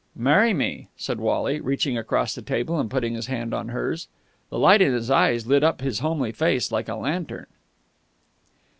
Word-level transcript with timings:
"Marry 0.15 0.51
me!" 0.51 0.87
said 0.97 1.19
Wally, 1.19 1.59
reaching 1.61 1.95
across 1.95 2.33
the 2.33 2.41
table 2.41 2.79
and 2.79 2.89
putting 2.89 3.13
his 3.13 3.27
hand 3.27 3.53
on 3.53 3.67
hers. 3.69 4.07
The 4.49 4.57
light 4.57 4.81
in 4.81 4.91
his 4.93 5.11
eyes 5.11 5.45
lit 5.45 5.63
up 5.63 5.81
his 5.81 5.99
homely 5.99 6.31
face 6.31 6.71
like 6.71 6.89
a 6.89 6.95
lantern. 6.95 7.45